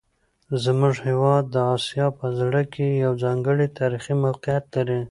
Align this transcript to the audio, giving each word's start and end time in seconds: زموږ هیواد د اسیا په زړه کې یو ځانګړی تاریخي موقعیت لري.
زموږ 0.63 0.95
هیواد 1.07 1.43
د 1.55 1.55
اسیا 1.75 2.07
په 2.19 2.25
زړه 2.39 2.61
کې 2.73 2.87
یو 3.03 3.13
ځانګړی 3.23 3.67
تاریخي 3.79 4.13
موقعیت 4.25 4.65
لري. 4.75 4.99